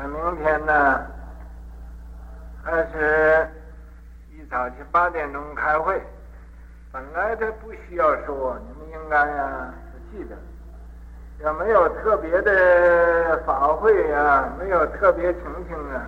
[0.00, 1.04] 那明天呢，
[2.62, 3.48] 还是
[4.30, 6.00] 一早起八点钟开会。
[6.92, 9.74] 本来他不需要说，你们应该呀
[10.12, 10.36] 记得。
[11.44, 16.06] 要没有特别的法会啊，没有特别情形啊，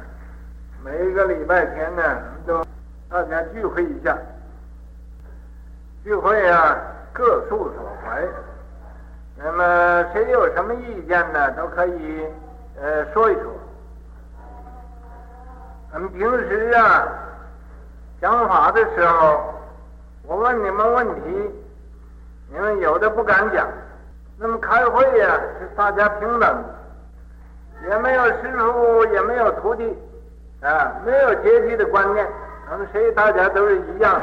[0.85, 2.65] 每一个礼拜天呢，都
[3.09, 4.17] 大家聚会一下。
[6.05, 6.79] 聚会啊，
[7.13, 8.25] 各诉所怀。
[9.35, 12.25] 那么谁有什么意见呢，都可以
[12.81, 13.53] 呃说一说。
[15.93, 17.09] 咱们平时啊
[18.21, 19.41] 讲法的时候，
[20.25, 21.51] 我问你们问题，
[22.49, 23.67] 你们有的不敢讲。
[24.39, 26.65] 那么开会呀，是大家平等，
[27.89, 29.99] 也没有师傅，也没有徒弟，
[30.63, 32.27] 啊，没有阶级的观念，
[32.69, 34.23] 咱们谁大家都是一样，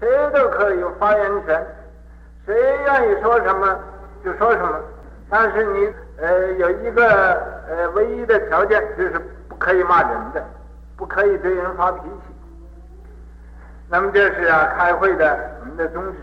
[0.00, 1.66] 谁都可以有发言权，
[2.46, 3.78] 谁愿意说什么
[4.24, 4.80] 就说什么。
[5.28, 7.06] 但是你呃有一个
[7.68, 10.42] 呃唯一的条件，就是不可以骂人的，
[10.96, 12.34] 不可以对人发脾气。
[13.88, 16.18] 那么这是啊开会的我们的宗旨，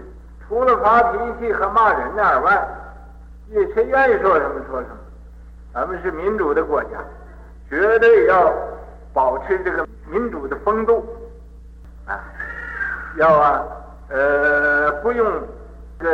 [0.48, 2.68] 除了发脾气和骂人以外。
[3.54, 4.96] 你谁愿意说什么说什么，
[5.74, 6.92] 咱们是民主的国家，
[7.70, 8.50] 绝对要
[9.14, 11.06] 保持这个民主的风度
[12.06, 12.18] 啊！
[13.18, 13.62] 要啊，
[14.08, 15.30] 呃，不用
[16.00, 16.10] 这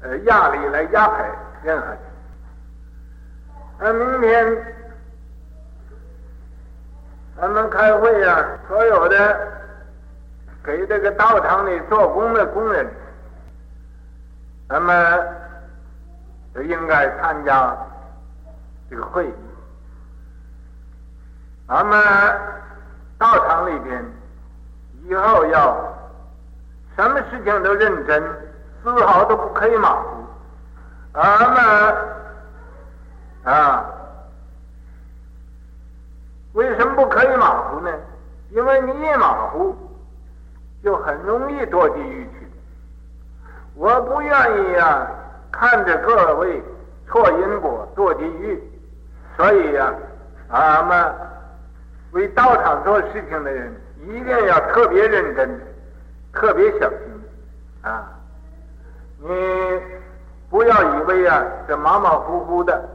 [0.00, 1.18] 呃压力来压迫
[1.62, 1.98] 任何人。
[3.78, 4.46] 那明天
[7.40, 9.38] 咱们开会啊，所有的
[10.62, 12.86] 给这个道场里做工的工人，
[14.68, 14.92] 那么。
[16.56, 17.76] 都应该参加
[18.88, 19.34] 这个会议。
[21.68, 22.02] 咱们
[23.18, 24.02] 道场里边
[25.04, 25.76] 以后要
[26.96, 28.24] 什么事情都认真，
[28.82, 30.24] 丝毫都不可以马虎。
[31.12, 31.94] 咱们
[33.44, 33.84] 啊，
[36.56, 37.90] 为什么不可以马虎呢？
[38.50, 39.76] 因为你一马虎，
[40.82, 42.48] 就很容易堕地狱去。
[43.74, 44.30] 我不愿
[44.64, 45.06] 意呀。
[45.52, 46.62] 看着各位
[47.08, 48.62] 错因果堕地狱，
[49.38, 49.90] 所以呀、
[50.50, 51.14] 啊，俺们
[52.10, 53.74] 为道场做事情的人
[54.06, 55.58] 一定要特别认真，
[56.34, 56.98] 特别小心
[57.80, 58.04] 啊！
[59.18, 59.28] 你
[60.50, 62.86] 不要以为啊，这马马虎虎的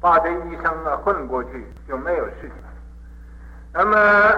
[0.00, 2.50] 把这一生啊混过去就没有事情。
[3.72, 4.34] 那么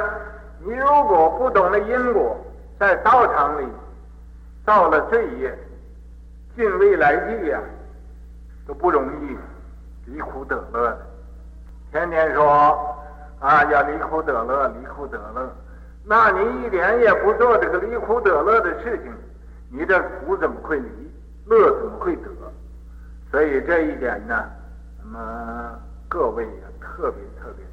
[0.60, 2.36] 你如果不懂得因果，
[2.78, 3.66] 在道场里
[4.64, 5.56] 造了罪业。
[6.56, 7.60] 进未来地呀，
[8.66, 9.38] 都不容易
[10.04, 10.98] 离苦得乐。
[11.92, 12.44] 天天说
[13.38, 15.48] 啊，要离苦得乐，离苦得乐，
[16.04, 19.12] 那你一点也不做这个离苦得乐的事情，
[19.70, 21.10] 你这苦怎么会离，
[21.46, 22.28] 乐怎么会得？
[23.30, 24.44] 所以这一点呢，
[25.02, 27.64] 那么各位呀，特别特别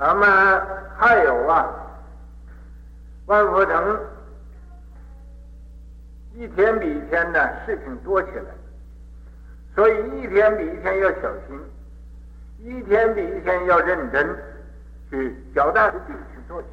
[0.00, 0.80] 咱们。
[1.00, 1.66] 还有啊，
[3.24, 4.00] 万佛城。
[6.34, 8.50] 一天比一天呢，事情多起来，
[9.74, 11.58] 所以一天比一天要小心，
[12.58, 14.28] 一天比一天要认真
[15.08, 16.68] 去脚踏实地去做起。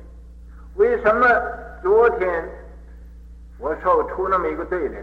[0.76, 1.26] 为什么
[1.82, 2.50] 昨天
[3.60, 5.02] 我说出那么一个对联，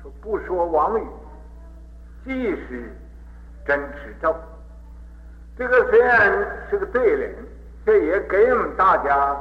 [0.00, 1.06] 说不说王语，
[2.24, 2.90] 即是
[3.66, 4.34] 真持咒。
[5.60, 6.32] 这个虽然
[6.70, 7.34] 是个对联，
[7.84, 9.36] 这也给我们大家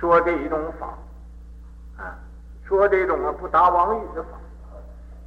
[0.00, 0.86] 说的一种法。
[2.02, 2.16] 啊
[2.64, 4.30] 说这种啊不达王语的法，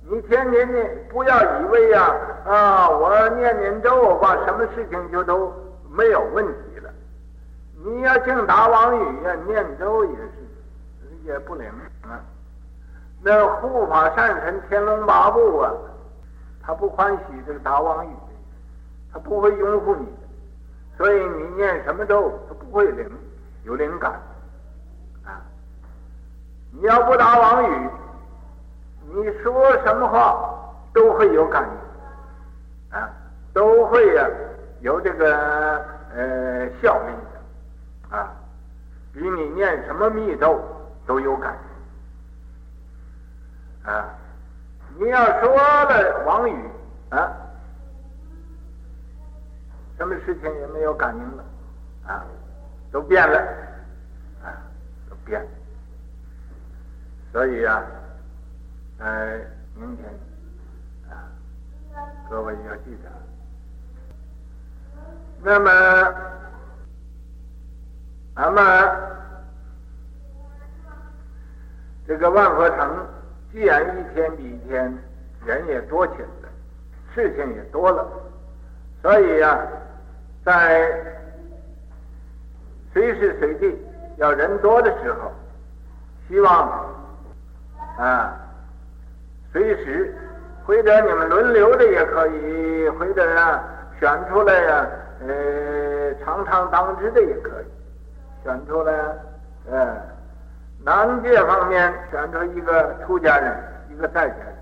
[0.10, 2.12] 你天天念，不要以为呀
[2.44, 5.54] 啊，啊，我念念咒，把什么事情就都
[5.92, 6.90] 没有问题了。
[7.76, 10.32] 你要净达王语呀，念咒也是
[11.24, 11.70] 也不灵
[12.02, 12.18] 啊。
[13.22, 15.72] 那护法善神天龙八部啊，
[16.64, 18.10] 他不欢喜这个达王语，
[19.16, 20.12] 他不会拥护你的，
[20.98, 23.10] 所以你念什么咒，他不会灵
[23.64, 24.12] 有灵感。
[25.24, 25.40] 啊
[26.72, 27.90] 你要不打妄语，
[29.06, 30.54] 你说什么话
[30.94, 33.10] 都会有感应，啊，
[33.54, 34.28] 都会呀、
[34.82, 35.82] 有这个
[36.14, 37.14] 呃效力
[38.12, 38.36] 的，啊，
[39.14, 40.62] 比你念什么密咒
[41.08, 41.58] 都有感
[43.86, 44.10] 应，啊，
[45.00, 46.70] 你要说了妄语，
[47.12, 47.32] 啊，
[49.98, 51.44] 什么事情也没有感应了，
[52.06, 52.26] 啊，
[52.92, 53.40] 都变了，
[54.44, 54.52] 啊，
[55.10, 55.48] 都变了。
[57.32, 57.84] 所以啊，
[59.00, 59.40] 呃，
[59.76, 60.10] 明天
[61.10, 61.28] 啊，
[62.30, 63.10] 各位要记得。
[65.42, 65.72] 那么，
[68.36, 68.62] 那么
[72.08, 73.08] 这个万佛城，
[73.52, 74.98] 既然一天比一天
[75.46, 76.50] 人也多起来了，
[77.14, 78.08] 事情也多了，
[79.02, 79.68] 所以呀、啊，
[80.46, 80.92] 在
[82.94, 83.76] 随时随地
[84.18, 85.32] 要人多的时候，
[86.28, 86.86] 希望
[87.98, 88.38] 啊，
[89.52, 90.16] 随时
[90.64, 93.64] 或者你们轮流的也可以，或者啊
[94.00, 94.88] 选出来呀、
[95.28, 97.66] 呃，常常当值的也可以，
[98.44, 98.94] 选出来，
[99.72, 99.98] 呃，
[100.84, 103.58] 男界方面选出一个出家人，
[103.90, 104.56] 一个在家人。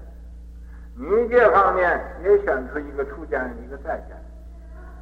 [0.95, 4.15] 女界方面也选出一个出家人，一个在家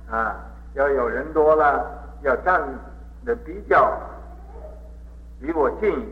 [0.10, 0.36] 人，啊，
[0.74, 1.86] 要有人多了，
[2.22, 2.62] 要站
[3.26, 3.92] 的比较
[5.40, 6.08] 离我近一点。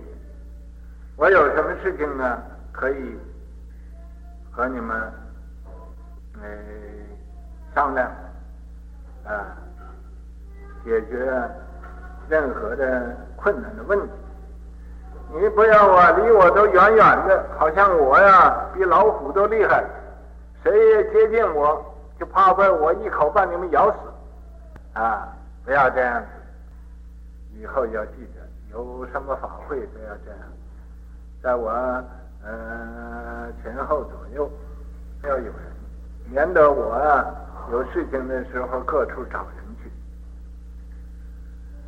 [1.16, 2.42] 我有什么事情呢，
[2.72, 3.18] 可以
[4.52, 4.98] 和你们
[6.42, 6.48] 呃
[7.76, 8.10] 商量，
[9.26, 9.56] 啊，
[10.84, 11.32] 解决
[12.28, 14.14] 任何的困难的问题。
[15.32, 19.86] 你不要啊，离我都远远的，好像我呀比老虎都厉害，
[20.64, 21.86] 谁也接近我
[22.20, 23.98] 就怕被我一口把你们咬死，
[25.00, 25.28] 啊，
[25.64, 26.28] 不要这样子。
[27.58, 28.42] 以后要记得，
[28.72, 30.40] 有什么法会都要这样，
[31.42, 31.70] 在我
[32.44, 34.52] 呃前后左右
[35.24, 35.54] 要有人，
[36.30, 37.26] 免得我啊
[37.72, 39.90] 有事情的时候各处找人去。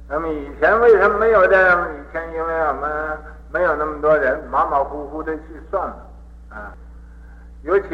[0.08, 1.90] 那么以前为什么没有这样？
[1.94, 3.18] 以前因为我们
[3.52, 6.08] 没有那么多人，马马虎虎的去算了
[6.50, 6.74] 啊。
[7.64, 7.88] 尤其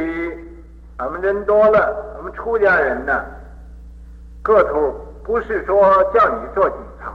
[1.00, 3.26] 我们人多了，我们出家人呢，
[4.42, 4.96] 各处
[5.28, 7.12] 不是说叫你做警察，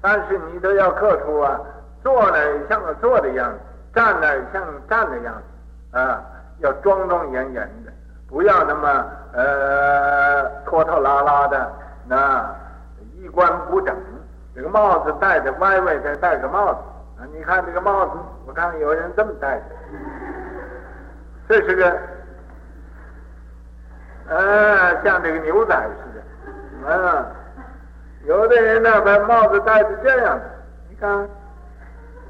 [0.00, 1.58] 但是你都要各处啊，
[2.02, 3.58] 坐那像个坐的样子，
[3.94, 6.22] 站那像站的样子啊，
[6.58, 7.90] 要庄庄严严的，
[8.28, 11.72] 不要那么呃拖拖拉拉的，
[12.06, 12.54] 那
[13.14, 13.96] 衣冠不整。
[14.54, 16.80] 这个帽子戴着歪歪的，戴个帽子
[17.18, 17.28] 啊！
[17.34, 18.12] 你看这个帽子，
[18.46, 19.64] 我看有人这么戴的，
[21.46, 21.94] 这是个，
[24.28, 27.26] 呃，像这个牛仔似的，啊，
[28.26, 30.44] 有的人呢把帽子戴成这样的，
[30.90, 31.28] 你看，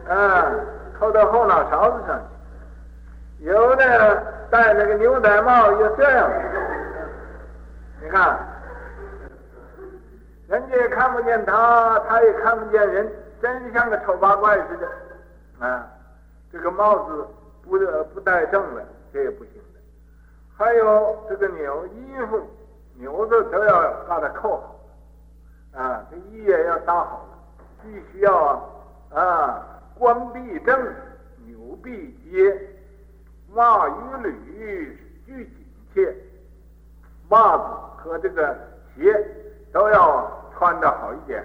[0.08, 0.52] 啊，
[0.98, 2.20] 扣到后脑勺子上
[3.38, 6.36] 去，有的戴那个牛仔帽又这样的，
[8.02, 8.38] 你看。
[10.48, 13.10] 人家也看不见他，他也看不见人，
[13.42, 15.66] 真像个丑八怪似的。
[15.66, 15.84] 啊，
[16.52, 17.26] 这个帽子
[17.64, 17.76] 不
[18.14, 18.82] 不戴正了，
[19.12, 19.80] 这也不行的。
[20.56, 22.40] 还有这个纽衣服，
[22.94, 24.75] 纽子都要把它扣好。
[25.76, 27.38] 啊，这衣也要搭好了，
[27.82, 28.62] 必须要啊
[29.14, 29.66] 啊，
[29.98, 30.76] 冠必正，
[31.46, 32.58] 纽必结，
[33.54, 33.92] 袜与
[34.22, 34.34] 履
[35.26, 36.14] 俱紧切，
[37.28, 37.64] 袜子
[37.96, 38.56] 和这个
[38.96, 39.24] 鞋。
[39.72, 40.26] 都要
[40.56, 41.44] 穿得好一点，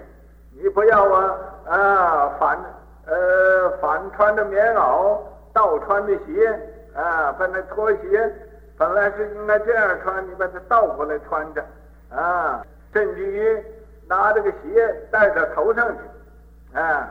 [0.52, 1.36] 你不要啊
[1.66, 2.58] 啊反
[3.04, 5.18] 呃反穿的棉袄，
[5.52, 6.48] 倒穿的鞋
[6.94, 8.32] 啊，把那拖鞋
[8.78, 11.62] 本来是应该这样穿，你把它倒过来穿着
[12.08, 12.64] 啊，
[12.94, 13.62] 甚至于
[14.06, 17.08] 拿这个鞋戴到头上去啊，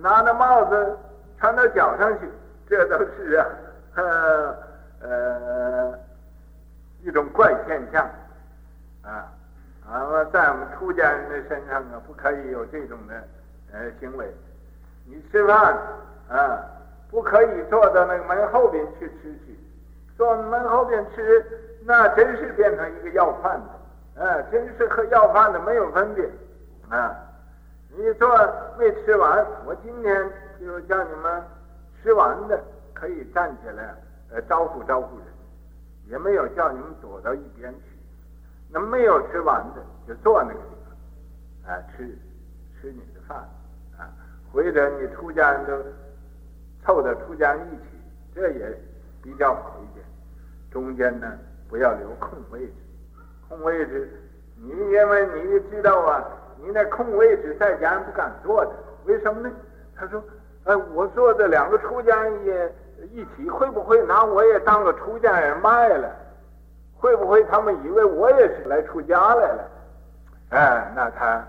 [0.00, 0.96] 拿那帽子
[1.38, 2.28] 穿到脚上去，
[2.68, 3.46] 这都是啊
[3.94, 4.56] 呃
[5.02, 5.98] 呃
[7.02, 8.08] 一种怪现象
[9.02, 9.32] 啊。
[9.88, 13.14] 啊，在我们出家人的身上啊，不可以有这种的
[13.72, 14.26] 呃行为。
[15.04, 15.78] 你吃饭
[16.28, 16.58] 啊，
[17.08, 19.56] 不可以坐到那个门后边去吃去，
[20.16, 21.46] 坐门后边吃，
[21.84, 23.75] 那真是变成一个要饭的，
[24.18, 26.28] 啊，真是和要饭的没有分别
[26.88, 27.14] 啊。
[27.90, 28.28] 你坐
[28.78, 31.42] 没吃完，我今天就叫你们
[32.02, 33.94] 吃完的可以站起来
[34.30, 35.26] 呃招呼招呼人，
[36.06, 37.80] 也没有叫你们躲到一边去。
[38.68, 40.76] 那没有吃完的，就坐那个地
[41.64, 42.06] 方，啊，吃
[42.80, 43.38] 吃你的饭，
[43.96, 44.10] 啊，
[44.52, 45.82] 或者你出家人都
[46.84, 47.82] 凑到出家人一起，
[48.34, 48.78] 这也
[49.22, 50.04] 比较好一点。
[50.70, 51.32] 中间呢，
[51.68, 52.72] 不要留空位置，
[53.48, 54.10] 空位置，
[54.56, 56.24] 你因为你知道啊，
[56.58, 58.72] 你那空位置在家不敢坐的，
[59.04, 59.50] 为什么呢？
[59.94, 60.22] 他说，
[60.64, 62.74] 哎，我坐的两个出家人也
[63.12, 66.10] 一起，会不会拿我也当个出家人卖了？
[66.98, 69.70] 会不会他们以为我也是来出家来了？
[70.50, 71.46] 哎，那他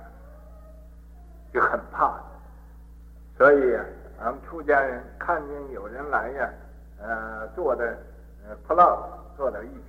[1.54, 2.20] 就很怕。
[3.38, 3.86] 所以呀，
[4.20, 6.50] 俺们出家人看见有人来呀，
[7.02, 7.98] 呃，坐的
[8.48, 9.84] 呃破落坐在一起，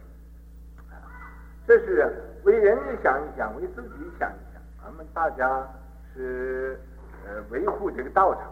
[1.69, 2.11] 这是
[2.45, 4.63] 为人家想一想，为自己想一想。
[4.83, 5.63] 咱们大家
[6.15, 6.81] 是
[7.27, 8.45] 呃维护这个道场，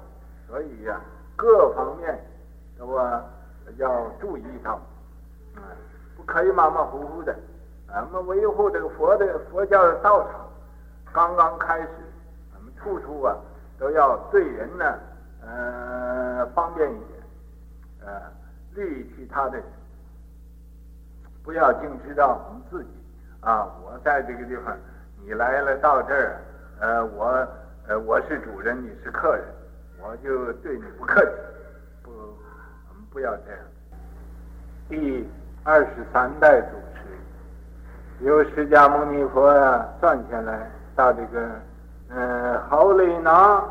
[0.47, 1.01] 所以呀，
[1.35, 2.23] 各方面
[2.79, 2.95] 都
[3.79, 4.75] 要注意到。
[5.55, 5.65] 啊
[6.15, 7.35] 不可以马马虎虎的，
[7.89, 10.47] 咱们维护这个佛的佛教的道场，
[11.13, 11.89] 刚刚开始，
[12.53, 13.35] 咱们处处啊
[13.79, 14.99] 都要对人呢，
[15.41, 17.21] 呃，方便一点，
[18.05, 18.23] 呃，
[18.75, 19.65] 利于其他的人，
[21.43, 22.91] 不要净知道我们自己。
[23.41, 24.77] 啊，我在这个地方，
[25.25, 26.41] 你来了到这儿，
[26.81, 27.49] 呃，我
[27.87, 29.45] 呃我是主人，你是客人，
[30.01, 31.31] 我就对你不客气，
[32.03, 33.61] 不，我们不要这样。
[34.89, 35.29] 第
[35.63, 41.51] 二十三代主持，由释迦牟尼佛啊算下来到这个，
[42.09, 43.63] 呃，豪雷拿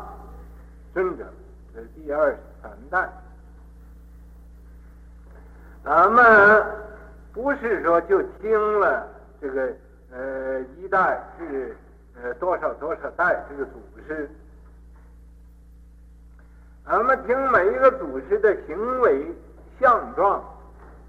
[0.94, 1.24] 尊者，
[1.74, 3.08] 这是第二十三代。
[5.84, 6.64] 咱们
[7.32, 9.06] 不是说就听了
[9.40, 9.72] 这个
[10.12, 11.76] 呃一代是
[12.22, 13.72] 呃多少多少代这个祖
[14.06, 14.30] 师，
[16.84, 19.26] 俺们听每一个祖师的行为
[19.78, 20.42] 相状，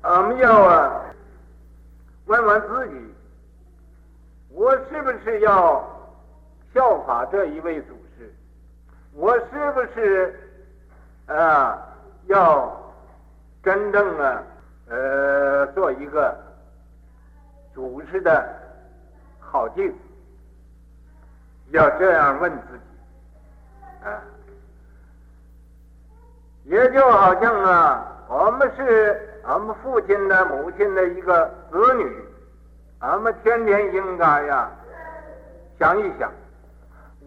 [0.02, 1.06] 俺们要啊
[2.26, 3.14] 问问自己，
[4.50, 5.88] 我是不是要
[6.74, 8.34] 效法这一位祖师？
[9.14, 10.36] 我是不是
[11.28, 11.82] 啊
[12.26, 12.94] 要
[13.64, 14.44] 真正啊？
[14.90, 16.34] 呃，做一个
[17.78, 18.44] 祖师的
[19.40, 19.96] 好弟子，
[21.70, 24.04] 要这样问自己。
[24.04, 24.20] 啊，
[26.64, 32.12] 也就好像啊，我们是俺们父亲的、母亲的一个子女，
[32.98, 34.72] 俺们天天应该呀
[35.78, 36.32] 想一想，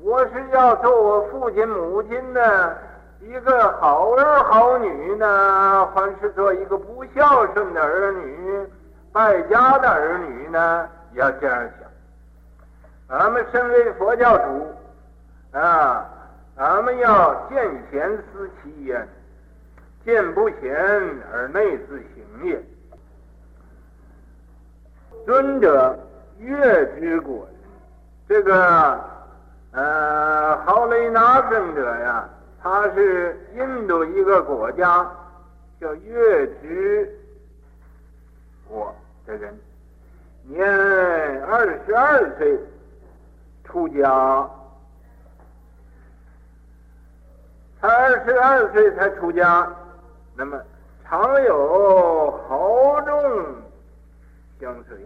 [0.02, 2.76] 我是要做我父亲、母亲的。
[3.21, 8.66] 一个好儿好女呢，还是做一个不孝顺的儿女、
[9.12, 10.88] 败家的儿女呢？
[11.14, 13.18] 要这样想。
[13.18, 16.08] 俺们身为佛教徒啊，
[16.56, 17.58] 俺们要见
[17.90, 19.08] 贤思齐焉，
[20.04, 20.72] 见不贤
[21.32, 22.62] 而内自省也。
[25.26, 25.98] 尊者
[26.38, 27.54] 悦之果人，
[28.28, 29.00] 这个
[29.72, 32.28] 呃，豪雷那尊者呀。
[32.62, 35.10] 他是印度一个国家
[35.80, 37.19] 叫月之
[38.70, 38.94] 我
[39.26, 39.58] 的人，
[40.44, 40.64] 年
[41.44, 42.56] 二十二岁
[43.64, 44.48] 出家，
[47.80, 49.68] 他二十二岁才出家，
[50.36, 50.56] 那么
[51.04, 53.44] 常有豪众
[54.60, 54.96] 相随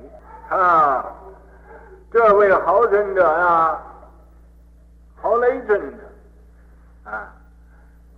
[0.50, 1.14] 啊。
[2.12, 3.83] 这位豪尊者啊，
[5.16, 7.33] 豪雷尊者啊。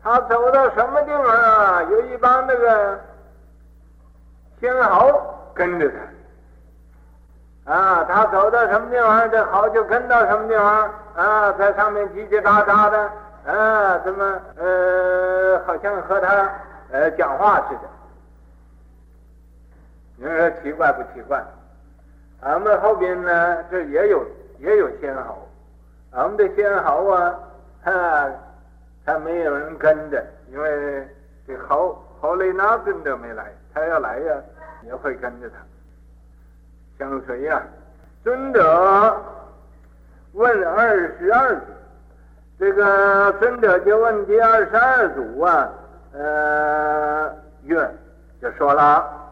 [0.02, 1.82] 他走到什么地方啊？
[1.84, 3.00] 有一帮那个
[4.58, 5.90] 天豪跟着
[7.64, 8.04] 他啊。
[8.04, 13.10] 他走到什么地方，这猴就跟到什么地方啊，在上面叽叽喳喳的
[13.50, 16.48] 啊，怎么呃，好像和他
[16.92, 17.88] 呃讲话似的。
[20.18, 21.42] 你说奇怪不奇怪？
[22.42, 24.24] 俺们后边呢，这也有
[24.58, 25.48] 也有仙猴，
[26.12, 27.34] 俺们的仙猴啊，
[27.84, 28.30] 啊。
[29.04, 30.20] 他没有人跟着，
[30.50, 31.08] 因为
[31.46, 34.34] 这猴猴雷那尊者没来，他要来呀，
[34.86, 35.56] 也会跟着他。
[36.98, 37.62] 相随呀，
[38.24, 39.22] 尊者
[40.32, 41.66] 问二十二祖，
[42.58, 45.68] 这个尊者就问第二十二祖啊，
[46.12, 47.90] 呃，月
[48.40, 49.30] 就说了，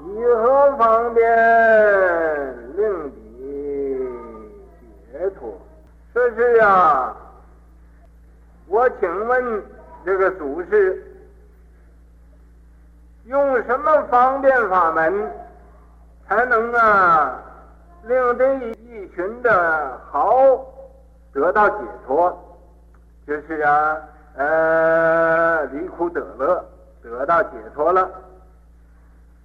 [0.00, 4.08] 以何方便令彼
[5.12, 5.56] 解脱？
[6.12, 7.14] 这是呀，
[8.66, 9.62] 我请问
[10.04, 11.15] 这个祖师，
[13.26, 15.32] 用什么方便法门
[16.28, 17.42] 才能啊
[18.04, 20.64] 令这一群的豪
[21.32, 22.42] 得到解脱？
[23.26, 23.98] 就是啊，
[24.36, 26.64] 呃，离苦得乐，
[27.02, 28.08] 得到解脱了。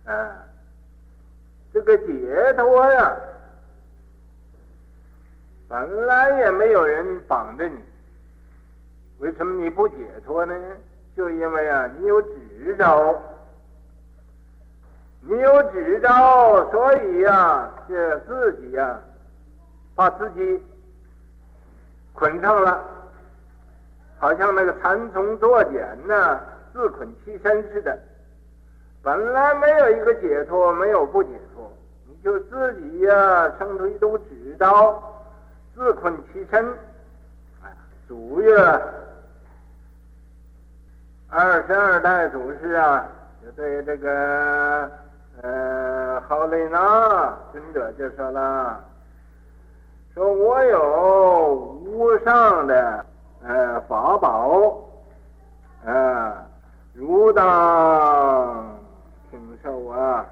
[0.05, 0.29] 啊，
[1.73, 3.17] 这个解脱呀。
[5.67, 7.79] 本来也没有人绑着你，
[9.17, 10.53] 为什么你不解脱呢？
[11.17, 13.19] 就因为啊，你有执着，
[15.22, 16.08] 你有执着，
[16.72, 19.00] 所以呀、啊，这自己呀、
[19.96, 20.63] 把自己
[22.13, 22.84] 捆上了，
[24.18, 26.40] 好像那个蚕虫作茧呢，
[26.74, 27.98] 自捆其身似的。
[29.04, 31.72] 本来没有一个解脱，没有不解脱，
[32.08, 35.04] 你就自己呀、啊，生出一种执着。
[35.74, 36.68] 自困其身，
[37.63, 37.72] 啊，
[38.08, 38.54] 祖月
[41.30, 43.08] 二十二代祖师啊，
[43.42, 44.92] 就对这个
[45.41, 48.79] 呃好雷那尊者就说了，
[50.13, 53.05] 说我有无上的
[53.43, 54.77] 呃法宝，
[55.86, 56.45] 啊，
[56.93, 58.77] 汝当
[59.31, 60.25] 听受啊。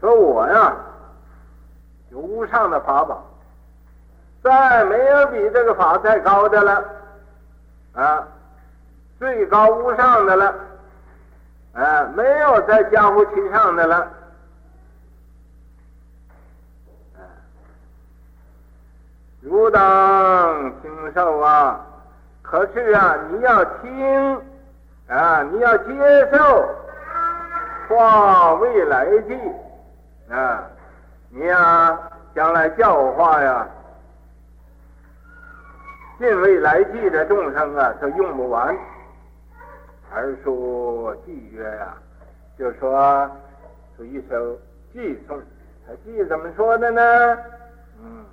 [0.00, 0.74] 说我呀，
[2.10, 3.24] 有无上的法宝，
[4.42, 6.84] 再没有比这个法再高的了，
[7.92, 8.26] 啊，
[9.22, 10.52] 最高无上的了，
[11.74, 13.96] 啊，没有再加乎其上的了，
[17.14, 17.22] 啊，
[19.40, 21.86] 汝当听受啊！
[22.42, 24.42] 可是啊，你要听
[25.06, 26.68] 啊，你要接受
[27.88, 29.38] 化未来际
[30.32, 30.64] 啊，
[31.30, 31.96] 你呀，
[32.34, 33.64] 将来教化呀。
[36.18, 38.76] 尽未来际的众生啊，都用不完。
[40.14, 41.96] 而说偈曰呀，
[42.58, 43.30] 就说
[43.96, 44.58] 说一首
[44.94, 45.40] 偈颂，
[45.86, 47.38] 他偈怎么说的呢？
[48.02, 48.24] 嗯，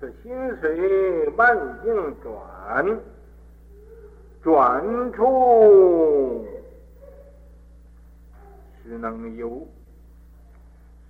[0.00, 3.00] 说心随万境转，
[4.42, 6.44] 转处
[8.82, 9.64] 实能游，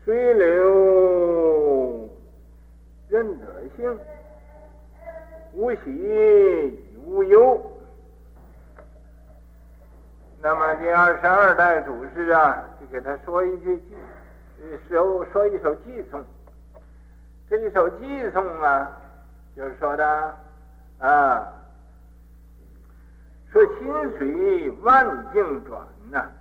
[0.04, 2.08] 随流
[3.08, 3.98] 任得性。
[5.54, 7.71] 无喜无忧。
[10.44, 16.24] 那么第二十二代祖师啊，就给他说一句偈，说说一首偈颂。
[17.48, 18.90] 这一首偈颂啊，
[19.54, 20.36] 就是说的
[20.98, 21.46] 啊，
[23.52, 23.86] 说心
[24.18, 26.32] 随万境转呐、啊，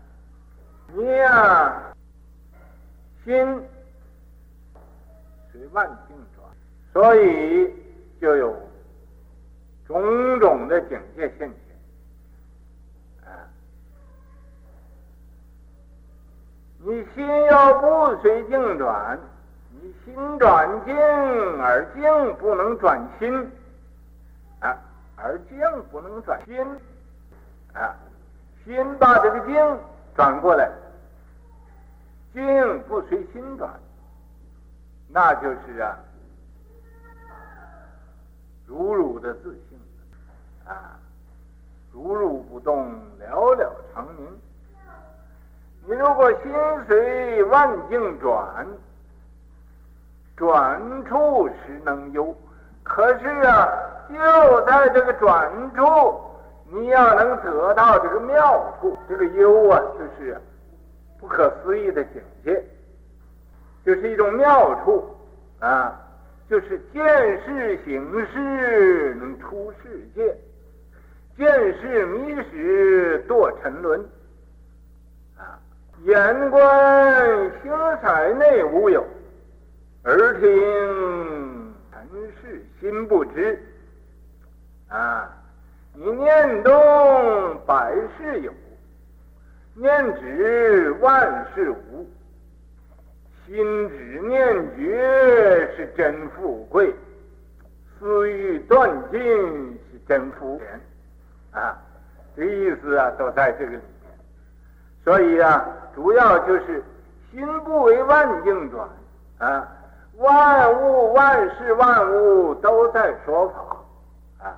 [0.93, 1.93] 你呀、
[3.23, 3.63] 心
[5.51, 6.49] 随万境转，
[6.91, 7.71] 所以
[8.19, 8.59] 就有。
[9.85, 11.59] 种种的警戒现前，
[13.25, 13.43] 啊！
[16.83, 19.19] 你心要不随境转，
[19.69, 20.95] 你心转境
[21.61, 23.51] 而境不能转心，
[24.59, 24.77] 啊，
[25.15, 25.59] 而境
[25.91, 26.59] 不能转心，
[27.73, 27.95] 啊，
[28.65, 29.79] 心把这个境
[30.15, 30.71] 转过来，
[32.33, 33.69] 境不随心转，
[35.07, 35.97] 那就是啊，
[38.65, 39.79] 如如的自性。
[40.63, 40.97] 啊，
[41.91, 44.25] 如如不动，了了常明。
[45.85, 46.53] 你如果心
[46.87, 48.67] 随万境转，
[50.37, 52.35] 转处实能游。
[52.83, 53.67] 可是啊，
[54.09, 56.19] 就在这个转处，
[56.71, 60.39] 你要能得到这个妙处，这个游啊，就是
[61.19, 62.63] 不可思议的境界，
[63.85, 65.03] 就是一种妙处
[65.59, 65.99] 啊，
[66.49, 67.03] 就是见
[67.43, 70.35] 识行识能出世界。
[71.37, 74.03] 见识迷时堕沉沦，
[76.01, 76.05] 啊！
[76.05, 79.05] 眼观形彩内无有，
[80.05, 82.01] 耳听尘
[82.41, 83.61] 世心不知，
[84.87, 85.29] 啊！
[85.93, 88.51] 你念动百事有，
[89.75, 92.09] 念止万事无，
[93.45, 96.93] 心止念绝是真富贵，
[97.99, 101.61] 思欲断尽是真福田。
[101.61, 101.77] 啊，
[102.35, 103.79] 这意思啊，都在这个里。
[105.03, 106.83] 所以啊，主要就是
[107.31, 108.87] 心不为万境转
[109.39, 109.67] 啊，
[110.17, 114.55] 万物万事万物都在说法啊，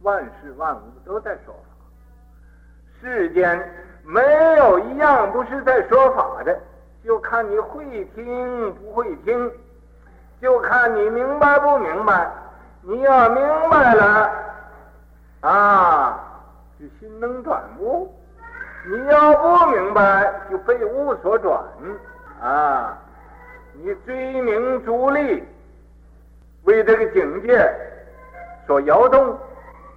[0.00, 1.60] 万事万物都在说法。
[3.00, 3.70] 世间
[4.02, 4.22] 没
[4.56, 6.58] 有一样不是在说法的，
[7.04, 9.52] 就看你会听不会听，
[10.40, 12.30] 就看你明白不明白。
[12.88, 14.30] 你要明白了，
[15.40, 16.25] 啊，
[16.78, 18.06] 就心能转物；
[18.86, 21.58] 你要不明白，就被物所转，
[22.40, 22.98] 啊，
[23.72, 25.42] 你追名逐利，
[26.64, 27.68] 为这个境界
[28.66, 29.38] 所摇动，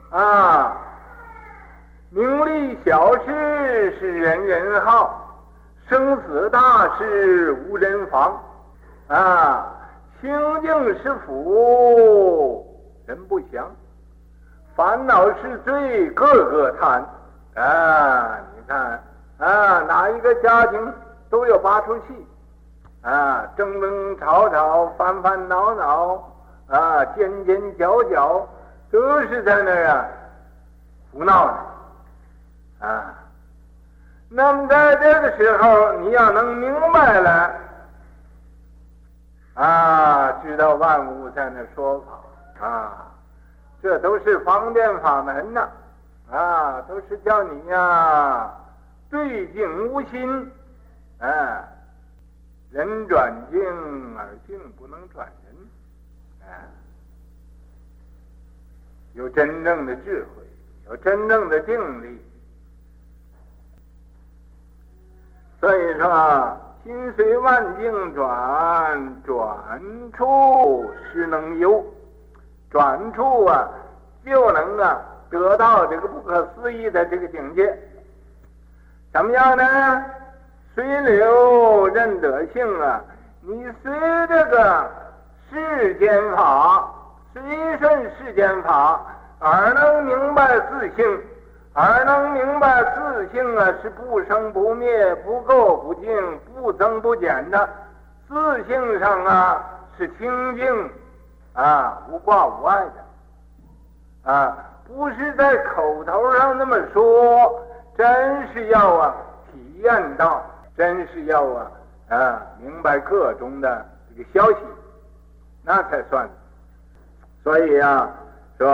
[0.10, 0.78] 啊，
[2.10, 5.38] 名利小事是人人好，
[5.90, 8.42] 生死大事无人防，
[9.08, 9.76] 啊，
[10.22, 12.66] 清净是福。
[13.06, 13.70] 人不祥，
[14.80, 17.06] 烦恼是罪，个个贪
[17.56, 18.40] 啊！
[18.56, 19.04] 你看
[19.38, 20.94] 啊，哪一个家庭
[21.30, 22.26] 都有八出气
[23.02, 26.32] 啊，争争吵吵，烦烦恼恼
[26.70, 28.48] 啊，尖尖角角，
[28.90, 30.06] 都是在那儿啊
[31.12, 33.14] 胡闹呢啊。
[34.30, 37.52] 那么在这个时候，你要能明白了
[39.56, 42.66] 啊，知道万物在那说法。
[42.66, 43.08] 啊，
[43.82, 45.70] 这都是方便法门呐！
[46.30, 48.54] 啊，都是叫你呀、
[49.10, 50.52] 对境无心，
[51.18, 51.64] 啊，
[52.72, 53.60] 人转境
[54.18, 55.56] 而境不能转人，
[56.48, 56.70] 啊，
[59.14, 60.44] 有真正的智慧，
[60.90, 62.22] 有真正的定力。
[65.60, 71.84] 所以说，心随万境转，转处实能游。
[72.70, 73.68] 转处啊，
[74.26, 77.78] 就能啊得到这个不可思议的这个境界。
[79.12, 80.06] 怎么样呢？
[80.76, 83.02] 随流认得性啊，
[83.42, 83.92] 你随
[84.28, 84.88] 这个
[85.50, 86.88] 世间法，
[87.34, 87.42] 随
[87.80, 89.02] 顺世间法，
[89.40, 91.22] 而能明白自性，
[91.74, 97.68] 而能明白自性啊是不生不灭、不垢不净、不增不减的，
[98.28, 99.62] 自性上啊
[99.98, 100.92] 是清净
[101.62, 102.86] 啊无挂无碍
[104.24, 107.66] 的，啊不是在口头上那么说，
[107.98, 109.16] 真是要啊
[109.52, 110.44] 体验到。
[110.78, 111.72] 真是要啊
[112.08, 114.66] 啊明白个中的这个消息，
[115.62, 116.26] 那才算。
[117.44, 118.10] 所以啊
[118.58, 118.72] 说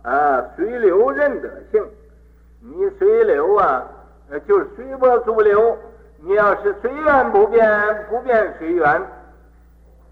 [0.00, 1.86] 啊随流任得性，
[2.60, 3.82] 你随流啊，
[4.48, 5.76] 就是随波逐流。
[6.16, 9.02] 你要是随缘不变，不变随缘，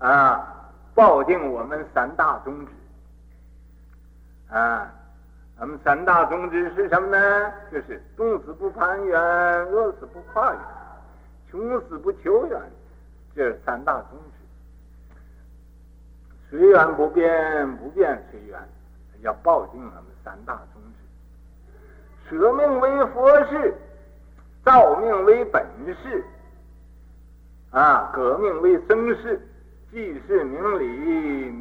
[0.01, 0.52] 啊，
[0.95, 2.73] 抱定我们三大宗旨。
[4.49, 4.93] 啊，
[5.59, 7.53] 我们三大宗旨是什么呢？
[7.71, 10.61] 就是冻死不攀缘，饿死不跨缘。
[11.51, 12.61] 穷死不求缘，
[13.35, 14.25] 这是三大宗旨。
[16.51, 18.59] 随缘不变，不变随缘，
[19.21, 20.99] 要抱定我们三大宗旨。
[22.29, 23.75] 舍命为佛事，
[24.65, 25.67] 造命为本
[26.03, 26.25] 事，
[27.71, 29.41] 啊，革命为生事，
[29.93, 30.87] 济世明理，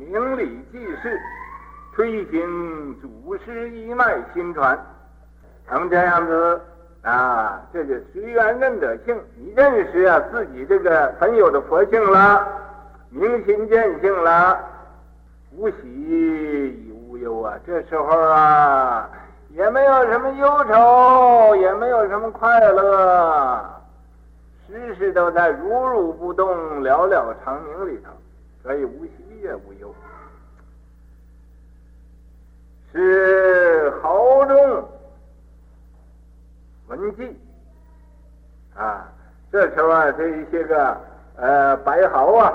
[0.09, 1.19] 明理济世，
[1.93, 4.79] 推行祖师一脉心传，
[5.69, 6.61] 咱们这样子。
[7.01, 12.47] 啊，这就随缘认得性，你认识啊自己这个本有的佛性了，
[13.09, 14.57] 明心见性了，
[15.57, 17.55] 无喜亦无忧啊。
[17.65, 19.09] 这时候啊，
[19.49, 23.65] 也没有什么忧愁，也没有什么快乐，
[24.71, 28.09] 时时都在如如不动、了了长明里头，
[28.63, 29.93] 可以无喜也无忧，
[32.93, 34.89] 是豪中。
[36.87, 37.39] 文记
[38.75, 39.07] 啊，
[39.51, 40.97] 这时候啊，这一些个
[41.35, 42.53] 呃白毫啊，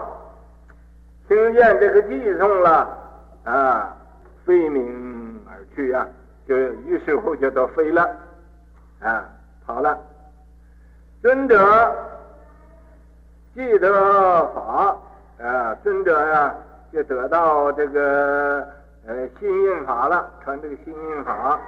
[1.29, 2.99] 听见这个偈颂了
[3.45, 3.97] 啊，
[4.45, 6.07] 飞鸣而去啊，
[6.47, 8.03] 就于是乎就都飞了
[9.01, 9.27] 啊，
[9.67, 9.99] 跑了。
[11.23, 11.57] 尊者
[13.57, 13.91] 既得
[14.55, 14.95] 法
[15.43, 16.55] 啊，尊者呀、
[16.93, 18.69] 就得到这个
[19.07, 21.59] 呃心印法了，传这个心印法。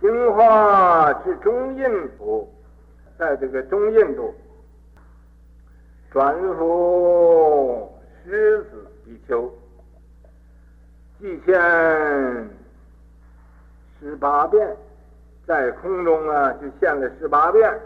[0.00, 2.52] 兴化至中印度，
[3.16, 4.34] 在这个中印度，
[6.10, 9.48] 转复狮子比丘，
[11.20, 11.54] 既现
[14.00, 14.76] 十八变，
[15.46, 17.80] 在空中啊就现了十八变。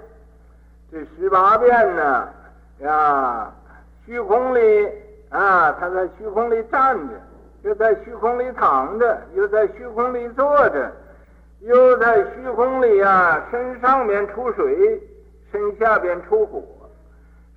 [0.90, 2.28] 这十八变呢，
[2.80, 3.52] 呀，
[4.04, 4.88] 虚空里
[5.30, 7.14] 啊，他在虚空里站着，
[7.62, 10.92] 又在虚空里躺着，又在虚空里坐着。
[11.60, 15.00] 又在虚空里啊，身上边出水，
[15.52, 16.60] 身下边出火，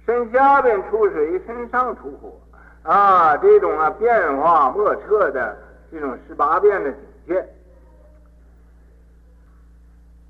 [0.06, 2.40] 身下边出水，身上出火，
[2.84, 5.58] 啊，这种啊变化莫测的
[5.92, 6.92] 这种十八变的
[7.26, 7.50] 境界，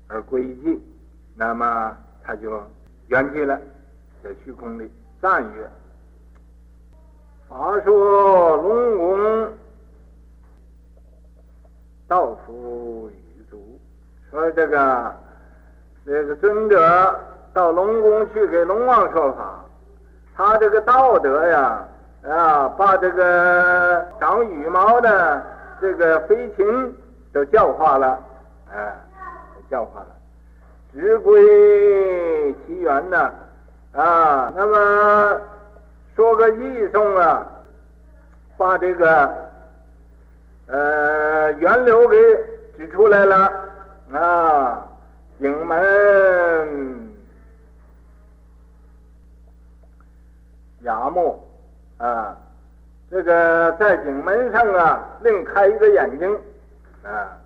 [0.08, 0.80] 而归寂，
[1.34, 1.94] 那么
[2.24, 2.50] 他就
[3.08, 3.60] 圆寂了，
[4.26, 4.90] 在虚空里
[5.22, 5.70] 暂曰：
[7.48, 9.52] 法说龙宫，
[12.08, 13.08] 道夫。
[14.28, 15.14] 说这个
[16.04, 17.20] 这个尊者
[17.54, 19.64] 到龙宫去给龙王说法，
[20.34, 21.86] 他这个道德呀
[22.24, 25.40] 啊，把这个长羽毛的
[25.80, 26.96] 这个飞禽
[27.32, 28.18] 都教化了，
[28.74, 28.92] 哎，
[29.70, 30.08] 教化了，
[30.92, 33.32] 直归其源呢
[33.96, 34.52] 啊。
[34.54, 35.40] 那么
[36.14, 37.46] 说个译颂啊，
[38.56, 39.50] 把这个
[40.66, 42.16] 呃源流给
[42.76, 43.64] 指出来了。
[44.12, 44.86] 啊，
[45.40, 47.10] 景门
[50.82, 51.44] 雅目
[51.98, 52.36] 啊，
[53.10, 56.40] 这个在景门上啊，另开一个眼睛
[57.02, 57.36] 啊，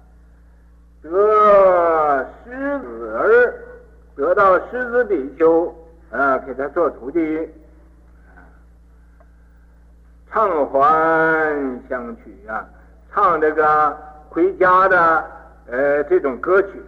[1.03, 3.55] 得狮子儿，
[4.15, 5.75] 得到狮子比丘
[6.11, 7.49] 啊，给他做徒弟，
[10.31, 12.69] 唱还相曲啊，
[13.13, 13.97] 唱这个
[14.29, 15.41] 回家的。
[15.67, 16.83] 呃，这种歌曲，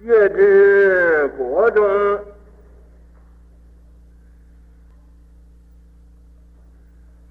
[0.00, 2.24] 月之国中，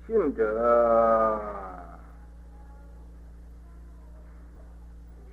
[0.08, 1.42] 信者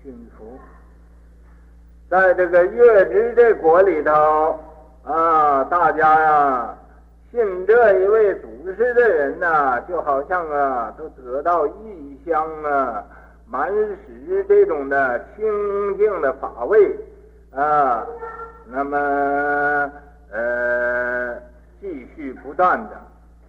[0.02, 0.58] 信服，
[2.08, 4.60] 在这个月之这国里头
[5.02, 6.74] 啊，大家呀，
[7.32, 13.04] 信这一位祖师的人呢，就好像啊，都得到异香啊，
[13.46, 16.96] 满使这种的清净的法味
[17.50, 18.06] 啊，
[18.66, 19.90] 那么
[20.30, 21.36] 呃，
[21.80, 22.90] 继续不断的，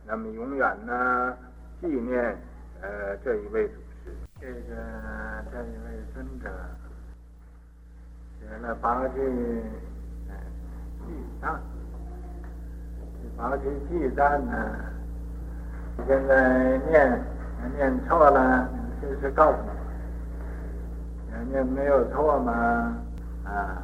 [0.07, 1.37] 那么永远呢，
[1.79, 2.35] 纪念
[2.81, 4.75] 呃这一位祖师，这个
[5.51, 6.49] 这一位尊者，
[8.39, 9.19] 写了八句
[10.29, 10.35] 呃
[11.05, 11.09] 偈
[11.41, 11.59] 赞，
[13.21, 14.53] 这八句偈赞呢。
[16.07, 17.21] 现在念
[17.75, 18.69] 念错了，
[19.01, 19.73] 随时告诉我。
[21.51, 22.51] 念没有错嘛，
[23.43, 23.83] 啊，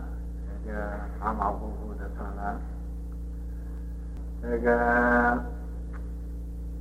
[0.65, 0.79] 那个
[1.19, 2.59] 马马虎虎的算了。
[4.41, 5.43] 这个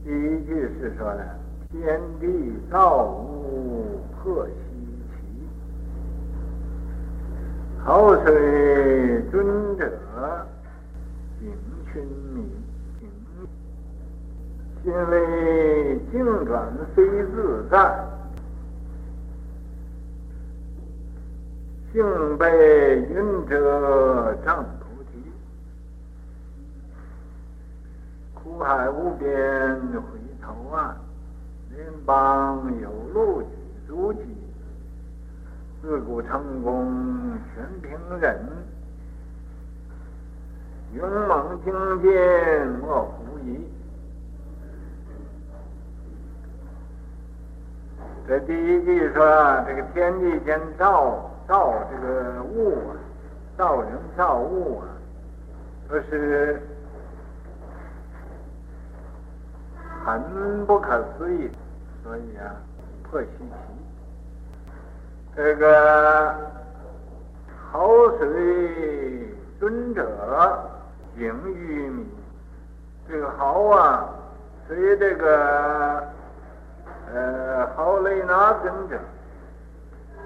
[0.03, 1.25] 第一句是说的：
[1.71, 4.53] 天地造物破希
[5.13, 5.49] 奇，
[7.85, 9.91] 好水尊者
[11.41, 11.53] 警
[11.93, 12.49] 群迷。
[14.85, 18.05] 心为境转非自在，
[21.93, 25.33] 性被云遮障菩提，
[28.35, 29.29] 苦海无边
[29.93, 30.01] 回
[30.41, 30.97] 头岸，
[31.71, 33.43] 连邦有路，
[36.05, 38.41] 古成功全凭人，
[40.95, 42.13] 勇猛精进
[42.81, 43.61] 莫狐疑。
[48.27, 52.97] 这第一句说，这个天地间造造这个物啊，
[53.57, 54.87] 造人造物啊，
[55.89, 56.63] 说是
[60.05, 61.51] 很不可思议，
[62.03, 62.55] 所以啊，
[63.03, 63.82] 破稀奇。
[65.35, 66.35] 这个
[67.71, 70.07] 好随尊者
[71.17, 72.07] 警于迷，
[73.09, 74.09] 这个好啊，
[74.69, 76.03] 随这个。
[77.15, 78.99] 呃，好雷那尊者，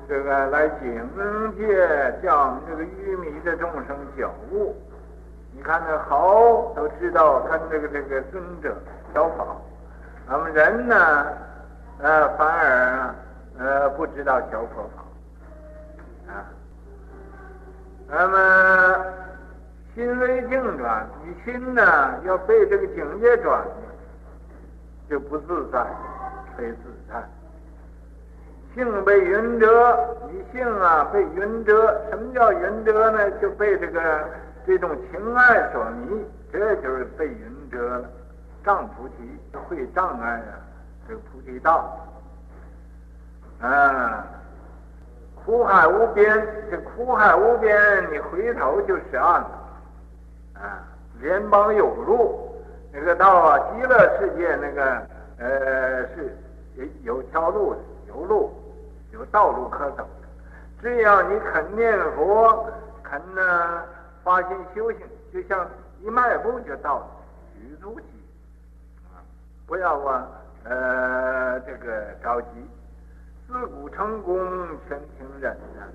[0.08, 1.10] 这个来警
[1.58, 4.72] 戒将这个愚迷的众生觉悟。
[5.50, 8.76] 你看那好都知道跟这个这个尊者
[9.12, 9.44] 交法，
[10.28, 11.26] 那么人呢，
[11.98, 13.12] 呃，反而
[13.58, 16.44] 呃不知道小佛法啊。
[18.08, 19.04] 那么
[19.94, 21.82] 心为境转，你心呢
[22.24, 23.64] 要被这个境界转，
[25.08, 25.84] 就不自在。
[26.56, 27.22] 非自在，
[28.74, 31.86] 性被云遮，你性啊被云遮。
[32.08, 33.30] 什么叫云遮呢？
[33.32, 34.24] 就被这个
[34.66, 38.08] 这种情爱所迷，这就是被云遮了。
[38.64, 39.38] 障菩提
[39.68, 40.56] 会障碍啊，
[41.06, 41.94] 这个菩提道
[43.60, 44.26] 啊，
[45.44, 47.78] 苦海无边，这苦海无边，
[48.12, 49.50] 你回头就是岸了
[50.54, 50.84] 啊。
[51.20, 55.06] 联邦有路，那个到啊极乐世界那个
[55.38, 56.36] 呃是。
[57.04, 58.52] 有条路的，有路，
[59.12, 60.28] 有道路可走的。
[60.82, 62.70] 只要你肯念佛，
[63.02, 63.82] 肯呢
[64.22, 65.00] 发心修行，
[65.32, 65.66] 就像
[66.02, 67.06] 一迈步就到了，
[67.54, 68.06] 举足机
[69.06, 69.24] 啊！
[69.66, 70.28] 不要啊，
[70.64, 72.48] 呃，这个着急。
[73.46, 74.36] 自古成功
[74.88, 75.86] 全凭忍啊！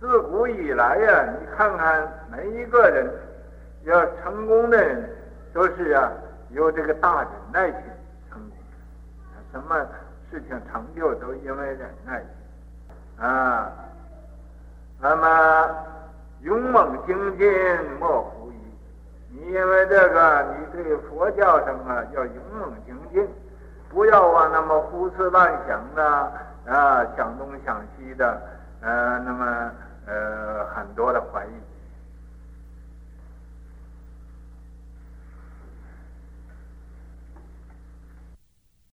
[0.00, 3.10] 自古以来呀、你看看每一个人
[3.84, 5.10] 要成功的人，
[5.52, 6.12] 都是啊
[6.50, 7.80] 有这个大忍耐心
[8.30, 8.58] 成功。
[9.52, 9.86] 什么？
[10.30, 12.24] 事情成就都因为忍耐
[13.24, 13.70] 啊，
[15.00, 15.76] 那么
[16.40, 17.48] 勇猛精进
[18.00, 18.56] 莫狐疑。
[19.30, 23.28] 你因为这个，你对佛教上啊要勇猛精进，
[23.90, 26.32] 不要啊那么胡思乱想的
[26.66, 28.40] 啊，想东想西的，
[28.80, 29.70] 呃，那么
[30.06, 31.50] 呃很多的怀疑。